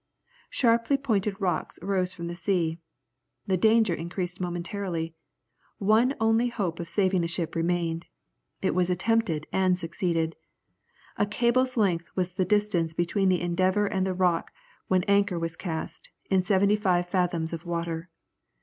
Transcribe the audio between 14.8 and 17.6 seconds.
when anchor was cast, in seventy five fathoms